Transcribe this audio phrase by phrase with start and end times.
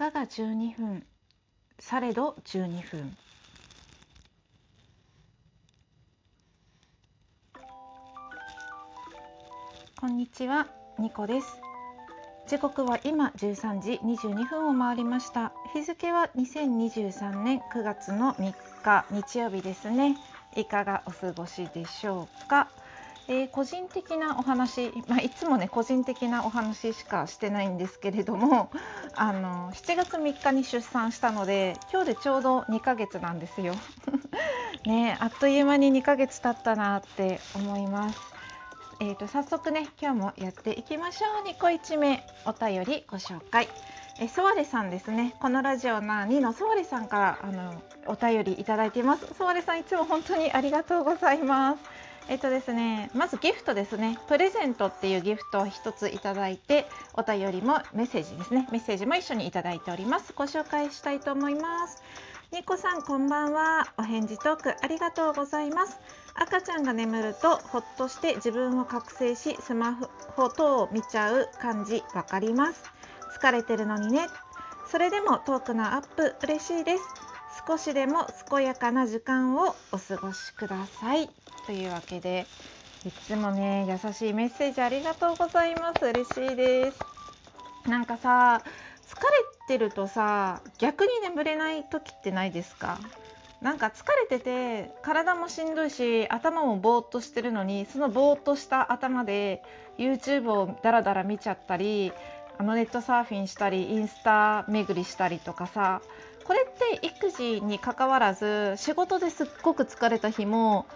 [0.00, 1.04] かが12分
[1.78, 3.16] されど12分。
[10.00, 10.68] こんにちは
[10.98, 11.60] ニコです。
[12.48, 15.52] 時刻は今13時22分を回りました。
[15.74, 20.16] 日付は2023年9月の3日日曜日ですね。
[20.56, 22.70] いかがお過ごしでしょうか？
[23.30, 28.72] えー、個人的なお話、まあ、いつもね個人的なお話しかしてないんですけれども
[29.14, 33.74] あの7月3日に出産したので今日でちょうど2ヶ月なんですよ。
[34.84, 38.18] ねあっという間に2ヶ月経ったなって思います。
[38.98, 43.68] えーと、早速ね今日もやっていきましょう2個1目お便りご紹介。
[44.18, 60.32] えソワレさんですねこのラジオな2のソワレさんからあのお便りいただいていますソワレさんいつも本当にありがとうございますえっとですね、まずギフトですね、プレゼントっていうギフトを1ついただいて、お便りもメッセージですね、メッセージも一緒にいただいております。
[60.34, 62.02] ご紹介したいと思います。
[62.52, 63.86] ニコさん、こんばんは。
[63.96, 65.98] お返事トークありがとうございます。
[66.34, 69.98] 赤ちゃんが眠るとほっとして自分を覚醒し、スマ
[70.36, 72.84] ホ等を見ちゃう感じわかります。
[73.40, 74.26] 疲れてるのにね。
[74.90, 77.02] それでもトークのアップ嬉しいです。
[77.66, 81.30] 少しでも健やかな時間をお過ごしください。
[81.70, 82.46] というわけで
[83.06, 86.04] いつもね優しいメッセージありがとうございます。
[86.04, 86.98] 嬉しいです。
[87.88, 88.60] なんかさ
[89.06, 89.28] 疲れ
[89.68, 92.98] てるとさ逆に眠れない時ってないですか？
[93.62, 99.62] なんか疲れてて体もしんどいし頭もぼーっとしてるのにそのぼーっとした頭で
[99.96, 102.12] YouTube をダラダラ見ちゃったり
[102.58, 106.02] あのネットサーフィンしたりインスタ巡りしたりとかさ
[106.42, 110.86] これって育児にかかわらず仕事ですっごく疲れた日も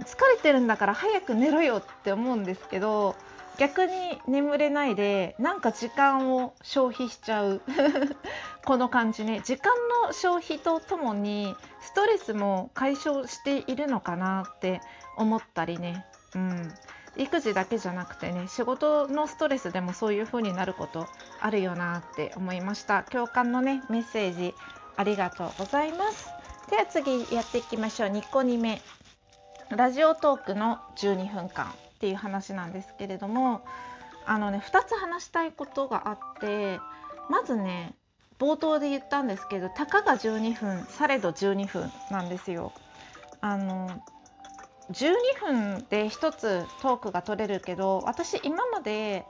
[0.00, 3.16] 疲れてるんだから早く寝ろよって思うんですけど
[3.58, 3.92] 逆に
[4.26, 7.60] 眠れないでなんか時間を消費しちゃう。
[8.64, 9.42] この感じね。
[9.44, 14.80] 時間の消費とともにストレスも解消しているのかなって
[15.16, 16.04] 思ったりね、
[16.34, 16.74] うん、
[17.16, 21.06] 育児だけじゃなくてね仕事のストレスでもそういう風になること
[21.40, 23.04] あるよなって思いました。
[23.04, 24.54] 共感のねメッセージ
[24.96, 26.28] ありがとうございます。
[26.70, 28.08] では次やっていきましょう。
[28.08, 28.80] 2個2目
[29.70, 33.62] ラジオトークの12分間っていう話なんですけれども
[34.26, 36.78] あのね2つ話したいことがあって
[37.28, 37.94] まずね
[38.38, 42.72] 冒頭で言ったんですけどたかが12分されど12分なんですよ。
[43.40, 43.88] あの
[44.90, 49.24] 12分で1つトークが取れるけど私今まで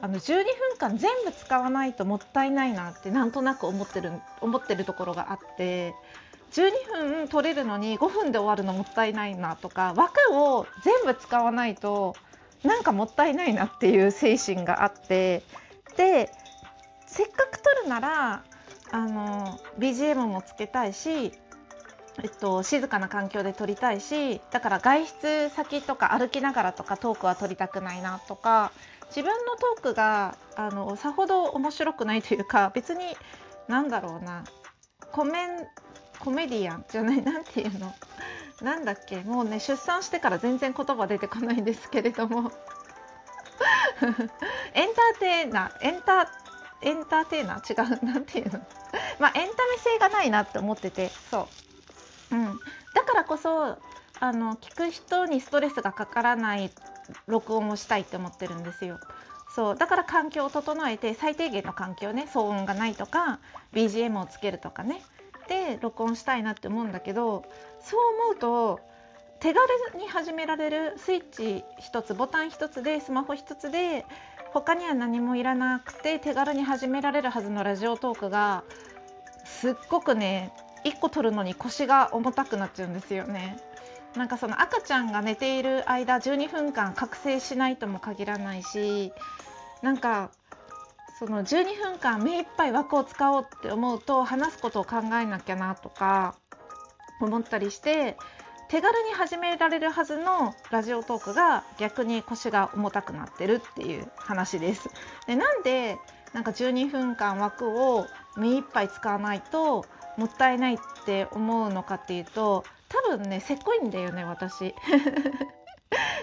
[0.00, 0.44] あの12分
[0.78, 5.94] 間全部使わないともったいないなってなんとなく思ってる思ってるところがあって
[6.50, 12.14] 12分取れるのに5分で終わるのもったいないなとか枠を全部使わないと
[12.64, 15.42] なんかもったいないなっていう精神があって
[15.96, 16.30] で
[17.06, 18.44] せっかく撮るなら
[18.92, 21.32] あの BGM もつけたいし、
[22.22, 28.72] えっと、静かな環境で撮りたいしだから外出先とか歩きながらとかトークは撮りたくないなとか
[29.08, 33.04] 自分のトークがあのさほど面白くないというか別に
[33.68, 34.44] 何だろうな
[35.12, 35.48] コメン
[36.20, 37.94] コメディアンじゃない何ていうの？
[38.62, 39.22] なんだっけ？
[39.22, 42.52] もうね出産してから全然言葉出てこないんですけれども。
[44.74, 46.26] エンターテイナーエンター
[46.82, 47.90] エンターテイナー？
[47.90, 47.98] 違う。
[48.04, 48.60] 何ていうの？
[49.18, 51.10] まあエンタメ性がないなって思ってて。
[51.30, 51.48] そ
[52.32, 52.58] う、うん、
[52.94, 53.78] だからこそ
[54.20, 56.70] あの聞く人にストレスがかからない
[57.26, 58.98] 録音をしたいって思ってるんですよ。
[59.54, 59.76] そう。
[59.76, 63.40] だから環境を整えて最低限の環境ね騒音がないとか
[63.72, 65.02] BGM をつけるとかね。
[65.50, 67.44] て録音したいなって思うんだけど
[67.82, 68.80] そう思うと
[69.40, 74.04] 手軽に始められるスイッチ1つボタン1つでスマホ1つで
[74.52, 78.62] 他には何もいらなくて手軽に始められるはずのラジオトークが
[79.44, 80.52] すっごくね
[80.84, 83.58] 1個取るのに腰が重たくなっちゃうんですよね。
[84.16, 89.12] なんかその赤ちゃんが寝ている間12分間覚醒しないとも限らないし
[89.82, 90.32] なんか
[91.20, 96.34] その12分間目いっぱい枠を使おうって思うと話すことを考えなきゃなとか
[97.20, 98.16] 思ったりして
[98.70, 104.88] 手軽に始められるはずのラジオトークが逆に腰が重たくなってるっていう話です。
[105.26, 105.98] でなんで
[106.32, 108.06] なんか12分間枠を
[108.38, 109.84] 目いっぱい使わないと
[110.16, 114.74] もったいないって思うのかっていうと多分ねせっこいんだよね私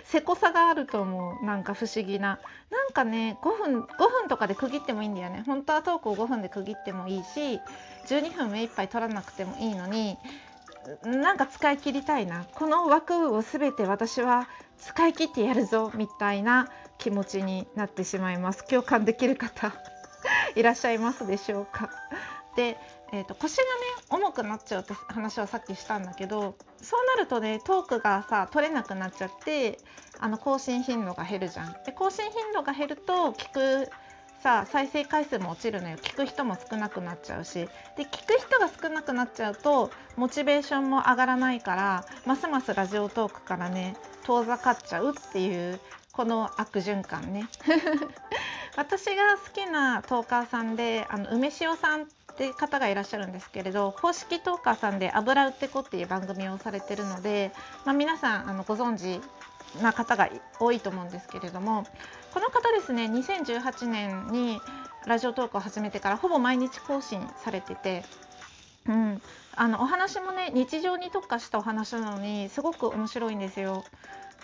[0.09, 1.45] せこさがあると思う。
[1.45, 2.39] なんか不思議な。
[2.71, 5.43] なんかね5分5分とかで区切ってもいいんだよね。
[5.45, 7.59] 本当はトークを5分で区切ってもいいし
[8.07, 10.17] 12分目いっぱい取らなくてもいいのに
[11.03, 12.45] なんか使い切りたいな。
[12.55, 18.65] この枠を全て私は使い切ってやるぞみたいな気持ちになってしまいます。
[18.65, 19.73] 共感できる方
[20.55, 21.89] いらっしゃいますでしょうか。
[22.55, 22.77] で、
[23.11, 23.69] えーと、腰がね
[24.09, 29.79] 重くなっちゃうって話はさっきしたんだけどそうなるとねトークがさ取れなくなっちゃって
[30.19, 31.75] あの更新頻度が減るじゃん。
[31.85, 33.89] で更新頻度が減ると聞く
[34.41, 35.97] さ再生回数も落ちるのよ。
[35.97, 37.67] 聞く人も少なくなっちゃうし。
[37.97, 45.79] で聞く人が少なくなっちゃうとモチベーションも上がらないからますますラジオトークからね遠ざかっちゃうっていう
[46.11, 47.47] この悪循環ね。
[48.75, 52.07] 私が好きなトーカーさんであの梅塩さん
[52.37, 57.51] って方がいらっしゃるんですけれど公式トーカーさんで「油売ってこ」っていう番組をされてるので、
[57.83, 59.19] まあ、皆さんあのご存知
[59.81, 60.29] な方が
[60.59, 61.85] 多いと思うんですけれども
[62.33, 64.61] この方ですね2018年に
[65.07, 68.05] ラジオトークを始めてからほぼ毎日更新されてて、
[68.87, 69.21] うん、
[69.55, 73.83] あのお話もね日常に特化したお話なのにすごく面白いんですよ。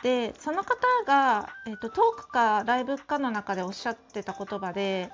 [0.01, 0.75] でその方
[1.05, 5.09] が、えーと、トークかライブかの中でおっしゃってた言葉で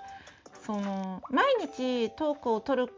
[0.66, 2.94] その毎日トークを取る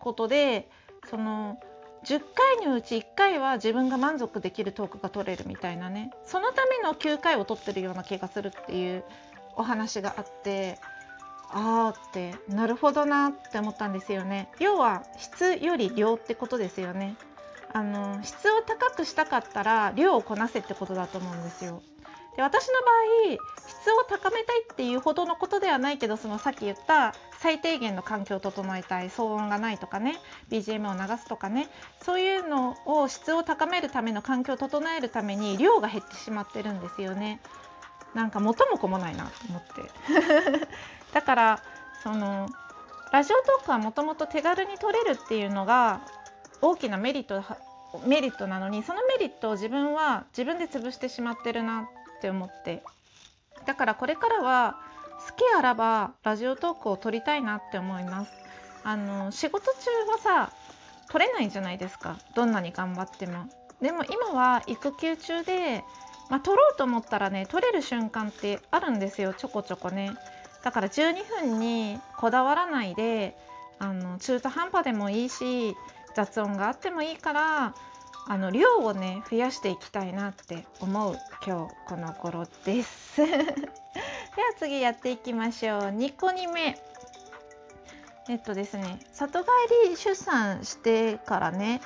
[0.00, 0.68] ことで
[1.08, 1.58] その
[2.04, 2.22] 10
[2.60, 6.12] 回のうち1回は自分が満足できるトークが取れるみたいなね。
[6.24, 9.04] そのための9回を取ってるような気がするっていう
[9.56, 10.78] お話があって
[11.50, 14.48] あーってなるほどなって思ったんですよね。
[14.60, 17.16] 要は質より量ってことですよね。
[17.72, 21.82] あの質を高くしたかったら量をこなせってことだと思うんですよ。
[22.38, 22.74] で私の
[23.28, 31.68] 場合質を高めたいっていうほどのことではないけどそのさっき言った最低限の環境を整えたい騒音がないとかね BGM を流すとかね
[32.00, 37.40] そういうのを質を高めるための環境を整えるために量が減ってしまってるんですよね。
[38.14, 39.82] なんか元も子もないなと思って
[41.12, 41.62] だから
[42.04, 42.48] その
[43.10, 46.02] ラジオトークはもともと手軽に撮れるっていうのが
[46.62, 47.42] 大きなメリット
[48.06, 51.88] メリットなのにそのメリットを自分は自分で潰してしまってるな
[52.18, 52.82] って思って。
[53.66, 54.76] だからこれからは
[55.28, 58.32] 好きあらばラジオトークを撮りたいなって思います。
[58.84, 60.52] あの仕事中はさ
[61.10, 62.18] 撮れないじゃないですか。
[62.34, 63.48] どんなに頑張っても。
[63.80, 65.84] でも今は育休中で
[66.28, 69.34] まあ、撮ろうと思ったらね撮れる瞬間ってあるんですよ。
[69.34, 70.14] ちょこちょこね。
[70.62, 73.36] だから12分にこだわらないで
[73.78, 75.76] あの中途半端でもいいし
[76.14, 77.74] 雑音があってもいいから
[78.30, 81.16] あの量をね増やしていきたいなって思う
[81.46, 83.24] 今日この頃です。
[83.26, 83.38] では
[84.58, 85.80] 次やっていきましょう。
[85.84, 86.78] 2個2目。
[88.28, 89.48] えっとですね里帰
[89.88, 91.80] り出産してからね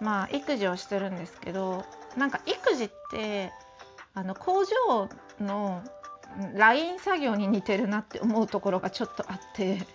[0.00, 1.84] まあ育児をしてるんですけど
[2.16, 3.52] なんか育児って
[4.14, 5.08] あの工場
[5.40, 5.80] の
[6.54, 9.86] ライン作業に似てるなって思うところがちょっとあって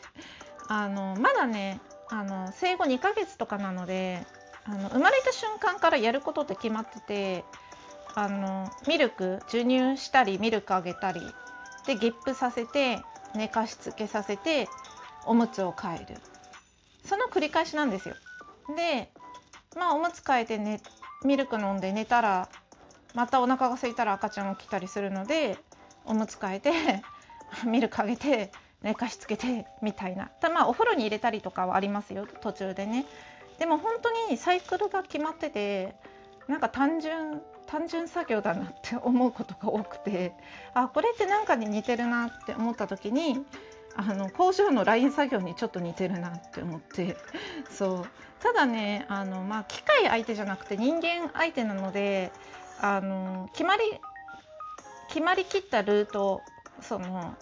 [0.70, 4.26] あのまだねあの生後2ヶ月とかなので
[4.66, 7.44] あの生まれた瞬間からやることって決まってて
[8.16, 11.22] あのミルク授乳したりミルクあげたり
[11.86, 13.02] でゲップさせて
[13.36, 14.68] 寝かしつけさせて
[15.26, 16.20] おむつを替える。
[17.04, 18.16] その繰り返しなんですよ。
[18.76, 19.10] で
[19.76, 20.82] まあおむつ替えて、ね、
[21.24, 22.50] ミルク飲んで寝たら
[23.16, 25.58] またお腹が空いたら赤ちゃん起きたりするので
[26.06, 26.72] おむつ替えて
[27.66, 28.52] ミルクあげて
[28.82, 30.28] 寝かしつけてみたいな。
[30.28, 33.06] たまあお風呂に入れたりとかはありますよ途中でね。
[33.60, 35.96] でも本当にサイクルが決まってて
[36.48, 40.34] なんか単純単純作業だなって思うことが多くて
[40.74, 43.46] あこれって何かに似てるなって思った時に
[43.96, 47.18] あの工場のライン作業にちょっと似てるなって思って
[47.70, 48.06] そう。
[48.40, 52.32] ただねあの、まあ、機械相手じゃなくて人間相手なので
[52.80, 53.84] あの決まり
[55.10, 56.42] 決まりきったルート
[56.82, 57.36] その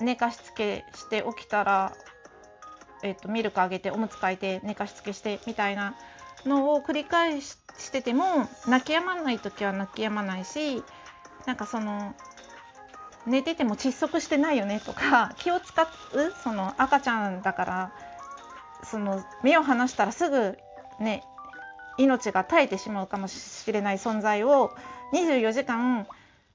[0.00, 1.92] 寝かしつけして起きたら
[3.02, 5.94] えっと、ミルクあげておむつ替えて寝かしつけしてみたいな
[6.46, 7.56] のを繰り返し
[7.90, 10.82] てても泣き止まない時は泣き止まないし
[11.46, 12.14] なんかその
[13.26, 15.88] 寝てても窒息してないよねとか 気を使う
[16.42, 17.92] その赤ちゃんだから
[18.84, 20.58] その目を離したらすぐ
[20.98, 21.24] ね
[21.98, 24.74] 命が絶えてしまうかもしれない存在を
[25.12, 26.06] 24時間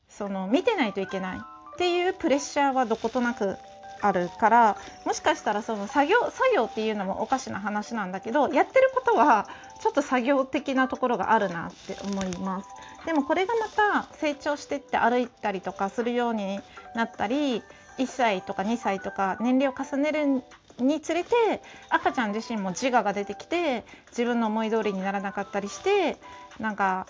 [0.09, 3.57] その見てないといけないっていうプレッシャーはどことなく
[4.01, 9.47] あるからもしかしたらその作業作業っていうのもおかしな話なんだけどやってることは
[9.79, 12.69] ちょっと作業的なところがあるなって思います。
[13.05, 16.59] でもこれがまた成長してって歩いたりとかするように
[16.93, 17.63] なったり
[17.97, 20.43] 1歳とか2歳とか年齢を重ねる
[20.79, 26.17] につれて赤ちゃん自身も自我が出てきて自分の思い通りにならなかったりして
[26.59, 27.07] なんか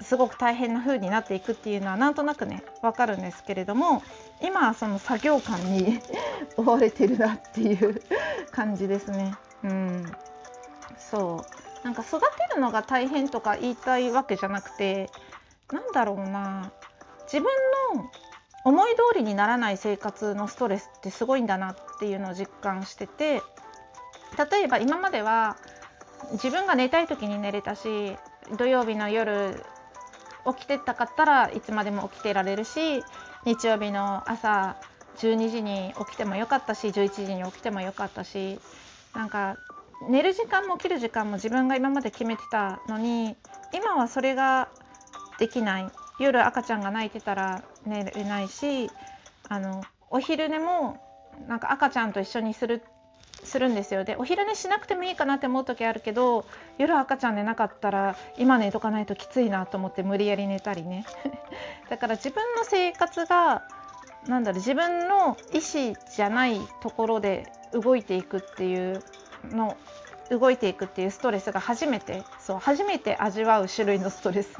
[0.00, 4.02] すごく大変な風になっていくっていうのはなんとなくね分かるんですけれども
[4.42, 6.00] 今はその作業感に
[6.56, 8.00] 追われてるなっていう
[8.50, 9.34] 感じですね。
[9.64, 10.12] うん、
[10.98, 11.84] そう。
[11.84, 15.10] なんか育てるのが大変とか言いたいわけじゃなくて
[15.72, 16.72] なんだろうな。
[17.24, 17.44] 自分
[17.94, 18.10] の
[18.64, 23.42] 思い通りにならない生活のストレスってすごいんだなっていうのを実感してて
[24.50, 25.56] 例えば今までは
[26.32, 28.16] 自分が寝たい時に寝れたし
[28.56, 29.62] 土曜日の夜
[30.54, 33.02] 起きてたかったらいつまでも起きてられるし
[33.44, 34.76] 日曜日の朝
[35.18, 38.60] 12時に起きてもよかったし11時に起きてもよかったし
[39.14, 39.56] なんか
[40.08, 43.36] 寝る時間も起きる時間も自分が今まで決めてたのに
[43.74, 44.68] 今はそれが
[45.38, 45.90] できない。
[46.18, 48.90] 夜赤ちゃんが泣いてたら寝れないし
[49.48, 51.00] あのお昼寝も
[51.46, 52.82] なんか赤ちゃんと一緒にする
[53.44, 54.04] するんですよ。
[54.04, 56.44] でお昼寝しなくてもいいかなって思う時あるけど
[56.76, 61.04] 夜赤ちゃん寝なかったら今寝とかないときついなと思って無理やり寝たりね。
[61.88, 63.62] だから自分の生活が
[64.26, 69.02] なんだろう自分の意思じゃないところで動いていくっていう
[69.50, 69.76] の
[70.30, 74.58] 動いていくっていうストレスが初めてそう初めて味わう種類のストレス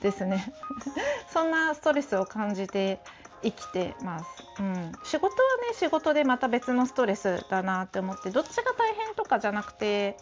[0.00, 0.52] ですね。
[1.32, 3.00] そんなストレスを感じて
[3.42, 4.24] 生きてます、
[4.58, 5.32] うん、仕事は
[5.68, 10.16] ね仕事でまた別のストレスだなって思ってどっちが大変とかじゃなくて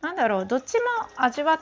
[0.00, 0.84] なんだろうどっちも
[1.16, 1.58] 味わっ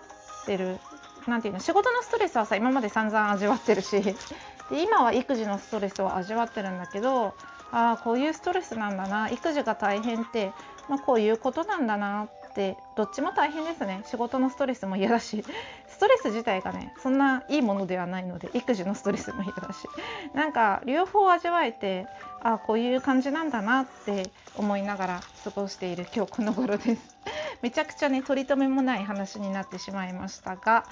[0.46, 0.78] てる。
[1.26, 4.00] なていうの仕事のストレスはさ今まで散々味わってるし。
[4.70, 7.34] で今は育児のストレスを味わってるんだけど
[7.72, 10.52] ああこういうストレスなんだな育児が大変って、
[10.90, 15.44] まあ、こういうことなんだなってどっちも大変ですね仕事のストレスも嫌だし
[15.86, 19.88] ストレス自体がねそんないいものではないので育児のストレスも嫌だし
[20.34, 22.08] なんか両方味わえて
[22.42, 27.16] ああこういう感じなんだなって思いながら過ごしている今日この頃です。
[27.62, 30.84] めちゃくちゃね取り留めもない話になってしまいましたが、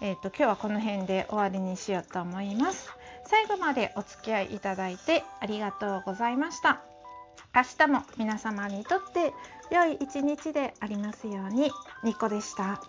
[0.00, 2.90] えーと、今日はこの辺で終わりにしようと思います。
[3.24, 6.93] 最後までお付き合いいただいてありがとうございました。
[7.54, 9.32] 明日も皆様にとって
[9.70, 11.70] 良い一日でありますように。
[12.02, 12.82] ニコでした。